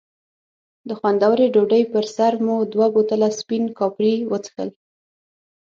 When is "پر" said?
1.93-2.05